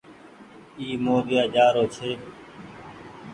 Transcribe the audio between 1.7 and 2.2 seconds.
رو ڇي۔